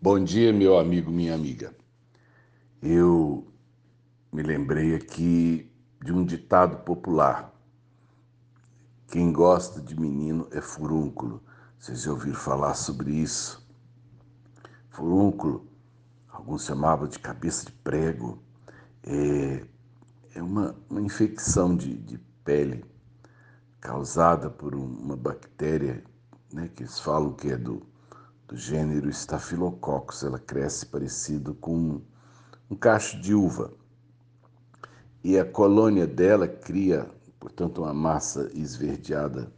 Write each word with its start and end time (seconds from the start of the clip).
Bom 0.00 0.22
dia, 0.22 0.52
meu 0.52 0.78
amigo, 0.78 1.10
minha 1.10 1.34
amiga. 1.34 1.74
Eu 2.80 3.52
me 4.32 4.44
lembrei 4.44 4.94
aqui 4.94 5.68
de 6.00 6.12
um 6.12 6.24
ditado 6.24 6.84
popular. 6.84 7.52
Quem 9.08 9.32
gosta 9.32 9.80
de 9.80 9.98
menino 9.98 10.46
é 10.52 10.60
furúnculo. 10.60 11.42
Vocês 11.76 12.02
já 12.02 12.12
ouviram 12.12 12.38
falar 12.38 12.74
sobre 12.74 13.10
isso? 13.10 13.68
Furúnculo, 14.88 15.66
alguns 16.28 16.64
chamavam 16.64 17.08
de 17.08 17.18
cabeça 17.18 17.66
de 17.66 17.72
prego, 17.72 18.40
é, 19.02 19.66
é 20.32 20.40
uma, 20.40 20.76
uma 20.88 21.00
infecção 21.00 21.76
de, 21.76 21.98
de 21.98 22.18
pele 22.44 22.84
causada 23.80 24.48
por 24.48 24.76
uma 24.76 25.16
bactéria 25.16 26.04
né, 26.52 26.68
que 26.68 26.84
eles 26.84 27.00
falam 27.00 27.32
que 27.32 27.50
é 27.50 27.56
do 27.56 27.84
do 28.48 28.56
gênero 28.56 29.10
Staphylococcus. 29.10 30.24
Ela 30.24 30.38
cresce 30.38 30.86
parecido 30.86 31.54
com 31.54 32.00
um 32.70 32.74
cacho 32.74 33.20
de 33.20 33.34
uva. 33.34 33.72
E 35.22 35.38
a 35.38 35.44
colônia 35.44 36.06
dela 36.06 36.48
cria, 36.48 37.08
portanto, 37.38 37.82
uma 37.82 37.92
massa 37.92 38.50
esverdeada 38.54 39.52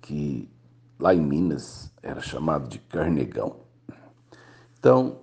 que 0.00 0.50
lá 0.98 1.14
em 1.14 1.20
Minas 1.20 1.92
era 2.02 2.20
chamado 2.20 2.68
de 2.68 2.80
carnegão. 2.80 3.60
Então, 4.78 5.20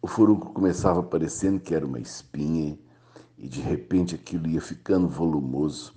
o 0.00 0.06
furúnculo 0.06 0.52
começava 0.52 1.00
aparecendo 1.00 1.60
que 1.60 1.74
era 1.74 1.86
uma 1.86 2.00
espinha 2.00 2.78
e 3.38 3.48
de 3.48 3.60
repente 3.60 4.14
aquilo 4.14 4.48
ia 4.48 4.60
ficando 4.60 5.08
volumoso. 5.08 5.94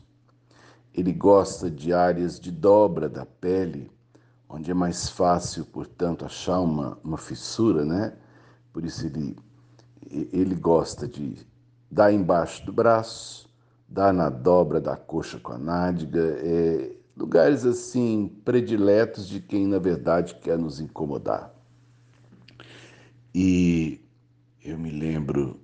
Ele 0.93 1.11
gosta 1.11 1.69
de 1.69 1.91
áreas 1.91 2.39
de 2.39 2.51
dobra 2.51 3.09
da 3.09 3.25
pele 3.25 3.91
onde 4.49 4.71
é 4.71 4.73
mais 4.73 5.09
fácil, 5.09 5.65
portanto, 5.65 6.25
achar 6.25 6.59
uma, 6.59 6.97
uma 7.03 7.17
fissura, 7.17 7.83
né? 7.83 8.13
Por 8.71 8.85
isso 8.85 9.05
ele, 9.05 9.35
ele 10.09 10.55
gosta 10.55 11.07
de 11.07 11.45
dar 11.89 12.11
embaixo 12.11 12.65
do 12.65 12.73
braço, 12.73 13.49
dar 13.87 14.13
na 14.13 14.29
dobra 14.29 14.81
da 14.81 14.97
coxa 14.97 15.39
com 15.39 15.53
a 15.53 15.57
nádega, 15.57 16.37
é, 16.39 16.95
lugares 17.15 17.65
assim 17.65 18.27
prediletos 18.43 19.27
de 19.27 19.39
quem 19.39 19.65
na 19.67 19.79
verdade 19.79 20.35
quer 20.35 20.57
nos 20.57 20.79
incomodar. 20.79 21.53
E 23.33 24.01
eu 24.63 24.77
me 24.77 24.89
lembro 24.89 25.59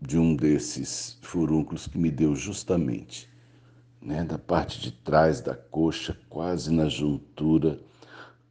de 0.00 0.18
um 0.18 0.34
desses 0.34 1.18
furúnculos 1.22 1.86
que 1.86 1.98
me 1.98 2.10
deu 2.10 2.34
justamente 2.34 3.28
né, 4.00 4.24
da 4.24 4.38
parte 4.38 4.80
de 4.80 4.92
trás 4.92 5.40
da 5.40 5.54
coxa, 5.54 6.18
quase 6.28 6.72
na 6.72 6.88
juntura, 6.88 7.80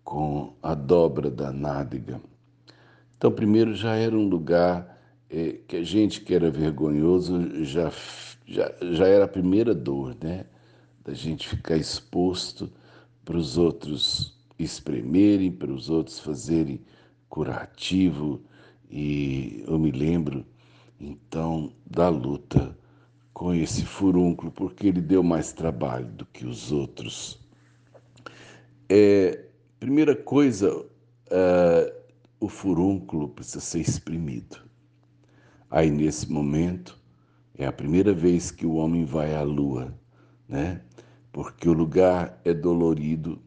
com 0.07 0.53
a 0.63 0.73
dobra 0.73 1.29
da 1.29 1.51
nádega. 1.51 2.21
Então, 3.17 3.29
primeiro 3.29 3.75
já 3.75 3.93
era 3.93 4.15
um 4.15 4.25
lugar 4.25 4.97
é, 5.29 5.59
que 5.67 5.75
a 5.75 5.83
gente 5.83 6.21
que 6.21 6.33
era 6.33 6.49
vergonhoso 6.49 7.61
já, 7.65 7.91
já, 8.45 8.73
já 8.93 9.05
era 9.05 9.25
a 9.25 9.27
primeira 9.27 9.75
dor, 9.75 10.15
né? 10.23 10.45
Da 11.03 11.13
gente 11.13 11.45
ficar 11.45 11.75
exposto 11.75 12.71
para 13.25 13.35
os 13.35 13.57
outros 13.57 14.39
espremerem, 14.57 15.51
para 15.51 15.73
os 15.73 15.89
outros 15.89 16.19
fazerem 16.19 16.79
curativo. 17.27 18.39
E 18.89 19.61
eu 19.67 19.77
me 19.77 19.91
lembro, 19.91 20.45
então, 20.97 21.73
da 21.85 22.07
luta 22.07 22.73
com 23.33 23.53
esse 23.53 23.83
furúnculo, 23.83 24.53
porque 24.53 24.87
ele 24.87 25.01
deu 25.01 25.21
mais 25.21 25.51
trabalho 25.51 26.07
do 26.07 26.25
que 26.25 26.45
os 26.45 26.71
outros. 26.71 27.45
É, 28.89 29.46
Primeira 29.79 30.15
coisa, 30.15 30.75
uh, 30.75 31.93
o 32.39 32.49
furúnculo 32.49 33.29
precisa 33.29 33.59
ser 33.59 33.79
exprimido. 33.79 34.57
Aí, 35.69 35.91
nesse 35.91 36.31
momento, 36.31 36.99
é 37.55 37.67
a 37.67 37.71
primeira 37.71 38.11
vez 38.11 38.49
que 38.49 38.65
o 38.65 38.73
homem 38.73 39.05
vai 39.05 39.35
à 39.35 39.43
lua, 39.43 39.93
né? 40.49 40.81
Porque 41.31 41.69
o 41.69 41.73
lugar 41.73 42.41
é 42.43 42.55
dolorido 42.55 43.39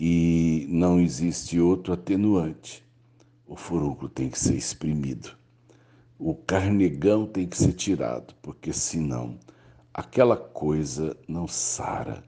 e 0.00 0.66
não 0.70 0.98
existe 0.98 1.60
outro 1.60 1.92
atenuante. 1.92 2.82
O 3.46 3.54
furúnculo 3.54 4.08
tem 4.08 4.30
que 4.30 4.38
ser 4.38 4.54
exprimido. 4.54 5.36
O 6.18 6.34
carnegão 6.34 7.26
tem 7.26 7.46
que 7.46 7.58
ser 7.58 7.74
tirado, 7.74 8.34
porque 8.40 8.72
senão 8.72 9.38
aquela 9.92 10.36
coisa 10.36 11.14
não 11.28 11.46
sara 11.46 12.24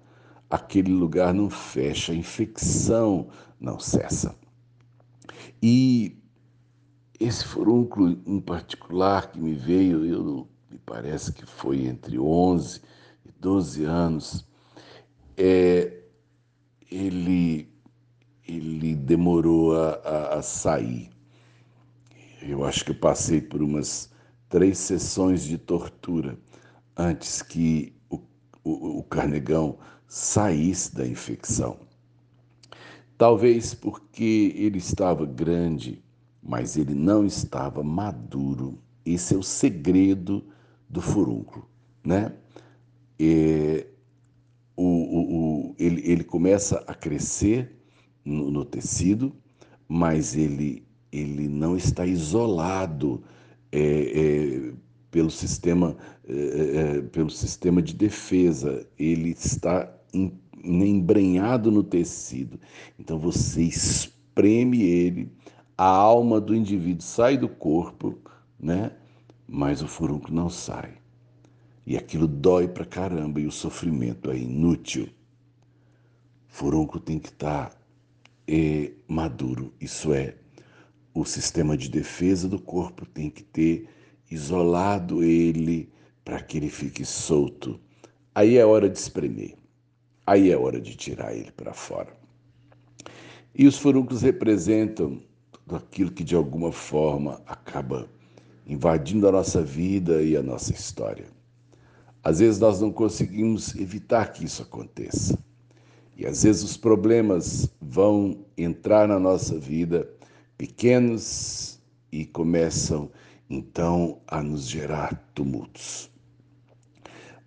aquele 0.51 0.93
lugar 0.93 1.33
não 1.33 1.49
fecha, 1.49 2.13
a 2.13 2.17
infecção 2.17 3.29
não 3.61 3.79
cessa. 3.79 4.35
E 5.63 6.19
esse 7.19 7.45
furúnculo 7.45 8.21
em 8.27 8.41
particular 8.41 9.31
que 9.31 9.39
me 9.39 9.55
veio, 9.55 10.05
eu, 10.05 10.49
me 10.69 10.79
parece 10.79 11.33
que 11.33 11.47
foi 11.47 11.87
entre 11.87 12.19
11 12.19 12.81
e 13.25 13.31
12 13.39 13.85
anos, 13.85 14.47
é, 15.37 16.03
ele, 16.91 17.73
ele 18.47 18.97
demorou 18.97 19.77
a, 19.77 19.91
a, 19.95 20.39
a 20.39 20.43
sair. 20.43 21.11
Eu 22.43 22.65
acho 22.65 22.85
que 22.85 22.91
eu 22.91 22.99
passei 22.99 23.41
por 23.41 23.63
umas 23.63 24.11
três 24.49 24.79
sessões 24.79 25.45
de 25.45 25.59
tortura 25.59 26.39
antes 26.97 27.43
que 27.43 27.95
o, 28.09 28.19
o, 28.65 28.99
o 28.99 29.05
carnegão 29.05 29.79
saísse 30.11 30.93
da 30.93 31.07
infecção. 31.07 31.79
Talvez 33.17 33.75
porque 33.75 34.53
ele 34.57 34.79
estava 34.79 35.25
grande, 35.25 36.03
mas 36.43 36.77
ele 36.77 36.95
não 36.95 37.25
estava 37.25 37.81
maduro. 37.85 38.83
Esse 39.07 39.35
é 39.35 39.39
o 39.39 39.43
segredo 39.43 40.45
do 40.89 41.01
furúnculo, 41.01 41.65
né? 42.05 42.35
É, 43.21 43.87
o, 44.77 44.83
o, 44.85 45.69
o, 45.69 45.75
ele, 45.79 46.03
ele 46.05 46.25
começa 46.25 46.83
a 46.89 46.95
crescer 46.95 47.81
no, 48.25 48.51
no 48.51 48.65
tecido, 48.65 49.33
mas 49.87 50.35
ele, 50.35 50.89
ele 51.13 51.47
não 51.47 51.77
está 51.77 52.05
isolado 52.05 53.23
é, 53.71 53.81
é, 53.81 54.73
pelo 55.11 55.31
sistema, 55.31 55.97
é, 56.29 57.03
pelo 57.03 57.31
sistema 57.31 57.83
de 57.83 57.95
defesa. 57.95 58.87
Ele 58.99 59.31
está 59.31 59.93
embrenhado 60.63 61.71
no 61.71 61.83
tecido. 61.83 62.59
Então 62.99 63.19
você 63.19 63.63
espreme 63.63 64.83
ele, 64.83 65.33
a 65.77 65.87
alma 65.87 66.41
do 66.41 66.55
indivíduo 66.55 67.03
sai 67.03 67.37
do 67.37 67.49
corpo, 67.49 68.19
né? 68.59 68.93
Mas 69.49 69.83
o 69.83 69.89
furúnculo 69.89 70.35
não 70.35 70.49
sai. 70.49 70.95
E 71.87 71.97
aquilo 71.97 72.29
dói 72.29 72.69
pra 72.69 72.85
caramba 72.85 73.41
e 73.41 73.47
o 73.47 73.51
sofrimento 73.51 74.31
é 74.31 74.37
inútil. 74.37 75.09
Furúnculo 76.47 77.01
tem 77.01 77.19
que 77.19 77.31
estar 77.31 77.71
tá, 77.71 77.77
é, 78.47 78.93
maduro, 79.09 79.73
isso 79.81 80.13
é, 80.13 80.35
o 81.15 81.25
sistema 81.25 81.77
de 81.77 81.89
defesa 81.89 82.49
do 82.49 82.61
corpo 82.61 83.07
tem 83.07 83.31
que 83.31 83.43
ter 83.43 83.89
isolado 84.31 85.23
ele 85.25 85.91
para 86.25 86.41
que 86.41 86.57
ele 86.59 86.69
fique 86.69 87.05
solto. 87.05 87.81
Aí 88.35 88.57
é 88.57 88.65
hora 88.65 88.89
de 88.89 88.99
espremer. 88.99 89.57
Aí 90.27 90.51
é 90.51 90.57
hora 90.57 90.81
de 90.81 90.95
tirar 90.95 91.35
ele 91.35 91.51
para 91.51 91.73
fora. 91.73 92.15
E 93.55 93.67
os 93.67 93.77
furuncos 93.77 94.23
representam 94.23 95.21
tudo 95.51 95.77
aquilo 95.77 96.13
que 96.13 96.23
de 96.23 96.37
alguma 96.37 96.71
forma 96.71 97.43
acaba 97.47 98.09
invadindo 98.67 99.27
a 99.27 99.33
nossa 99.33 99.63
vida 99.63 100.23
e 100.23 100.37
a 100.37 100.43
nossa 100.43 100.73
história. 100.73 101.27
Às 102.23 102.39
vezes 102.39 102.61
nós 102.61 102.81
não 102.81 102.93
conseguimos 102.93 103.75
evitar 103.75 104.33
que 104.33 104.45
isso 104.45 104.63
aconteça. 104.63 105.37
E 106.17 106.27
às 106.27 106.43
vezes 106.45 106.63
os 106.63 106.77
problemas 106.77 107.69
vão 107.81 108.45
entrar 108.57 109.09
na 109.09 109.19
nossa 109.19 109.59
vida 109.59 110.09
pequenos 110.57 111.81
e 112.13 112.27
começam 112.27 113.11
então 113.51 114.23
a 114.29 114.41
nos 114.41 114.69
gerar 114.69 115.29
tumultos. 115.35 116.09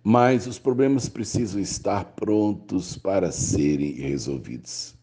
Mas 0.02 0.46
os 0.46 0.58
problemas 0.58 1.08
precisam 1.08 1.58
estar 1.58 2.04
prontos 2.12 2.98
para 2.98 3.32
serem 3.32 3.92
resolvidos. 3.94 4.94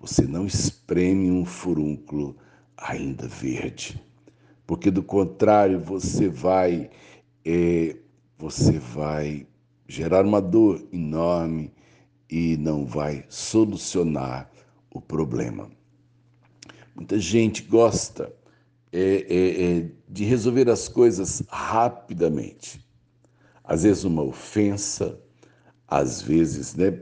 Você 0.00 0.22
não 0.22 0.46
espreme 0.46 1.30
um 1.30 1.44
furúnculo 1.44 2.34
ainda 2.74 3.28
verde, 3.28 4.02
porque 4.66 4.90
do 4.90 5.02
contrário 5.02 5.78
você 5.78 6.26
vai 6.26 6.90
é, 7.44 7.96
você 8.38 8.78
vai 8.78 9.46
gerar 9.86 10.24
uma 10.24 10.40
dor 10.40 10.82
enorme 10.90 11.70
e 12.30 12.56
não 12.56 12.86
vai 12.86 13.26
solucionar 13.28 14.50
o 14.90 15.00
problema. 15.00 15.70
Muita 16.94 17.18
gente 17.18 17.62
gosta 17.62 18.32
é, 18.94 19.26
é, 19.28 19.78
é 19.78 19.90
de 20.08 20.24
resolver 20.24 20.70
as 20.70 20.88
coisas 20.88 21.42
rapidamente 21.48 22.84
às 23.64 23.82
vezes 23.82 24.04
uma 24.04 24.22
ofensa, 24.22 25.18
às 25.88 26.20
vezes 26.20 26.74
né, 26.74 27.00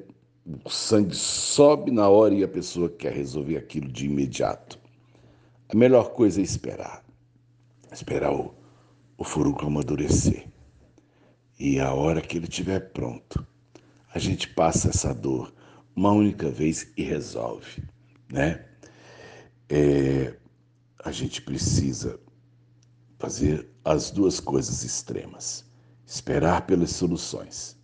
o 0.64 0.70
sangue 0.70 1.14
sobe 1.14 1.90
na 1.90 2.08
hora 2.08 2.32
e 2.32 2.44
a 2.44 2.48
pessoa 2.48 2.88
quer 2.88 3.12
resolver 3.12 3.56
aquilo 3.56 3.90
de 3.90 4.06
imediato. 4.06 4.78
A 5.68 5.76
melhor 5.76 6.12
coisa 6.12 6.40
é 6.40 6.44
esperar. 6.44 7.04
Esperar 7.90 8.32
o, 8.32 8.54
o 9.18 9.24
furúnculo 9.24 9.68
amadurecer. 9.68 10.46
E 11.58 11.80
a 11.80 11.92
hora 11.92 12.20
que 12.20 12.36
ele 12.36 12.46
estiver 12.46 12.92
pronto, 12.92 13.44
a 14.14 14.18
gente 14.18 14.48
passa 14.48 14.90
essa 14.90 15.12
dor 15.12 15.52
uma 15.94 16.12
única 16.12 16.48
vez 16.48 16.90
e 16.96 17.02
resolve, 17.02 17.82
né? 18.30 18.64
É, 19.68 20.34
a 21.12 21.14
gente 21.14 21.42
precisa 21.42 22.18
fazer 23.18 23.68
as 23.84 24.10
duas 24.10 24.40
coisas 24.40 24.82
extremas: 24.82 25.62
esperar 26.06 26.66
pelas 26.66 26.90
soluções 26.90 27.76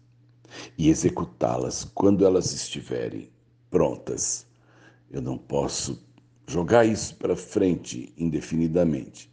e 0.78 0.88
executá-las 0.88 1.84
quando 1.84 2.24
elas 2.24 2.54
estiverem 2.54 3.30
prontas. 3.70 4.46
Eu 5.10 5.20
não 5.20 5.36
posso 5.36 6.02
jogar 6.46 6.86
isso 6.86 7.16
para 7.16 7.36
frente 7.36 8.14
indefinidamente 8.16 9.30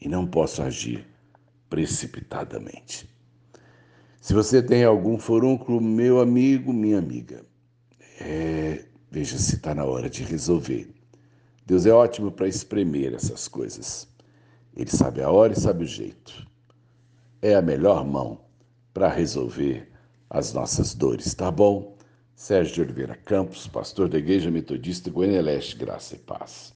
e 0.00 0.08
não 0.08 0.26
posso 0.26 0.60
agir 0.60 1.06
precipitadamente. 1.70 3.08
Se 4.20 4.34
você 4.34 4.60
tem 4.60 4.82
algum 4.82 5.16
furúnculo, 5.16 5.80
meu 5.80 6.20
amigo, 6.20 6.72
minha 6.72 6.98
amiga, 6.98 7.44
é, 8.20 8.84
veja 9.08 9.38
se 9.38 9.56
está 9.56 9.72
na 9.76 9.84
hora 9.84 10.10
de 10.10 10.24
resolver. 10.24 11.01
Deus 11.64 11.86
é 11.86 11.92
ótimo 11.92 12.30
para 12.30 12.48
espremer 12.48 13.14
essas 13.14 13.48
coisas. 13.48 14.08
Ele 14.76 14.90
sabe 14.90 15.22
a 15.22 15.30
hora 15.30 15.52
e 15.52 15.60
sabe 15.60 15.84
o 15.84 15.86
jeito. 15.86 16.46
É 17.40 17.54
a 17.54 17.62
melhor 17.62 18.04
mão 18.04 18.40
para 18.92 19.08
resolver 19.08 19.90
as 20.28 20.52
nossas 20.52 20.94
dores, 20.94 21.34
tá 21.34 21.50
bom? 21.50 21.96
Sérgio 22.34 22.74
de 22.74 22.80
Oliveira 22.82 23.14
Campos, 23.14 23.66
pastor 23.68 24.08
da 24.08 24.18
Igreja 24.18 24.50
Metodista 24.50 25.10
Goiânia 25.10 25.42
Leste, 25.42 25.76
Graça 25.76 26.14
e 26.16 26.18
Paz. 26.18 26.70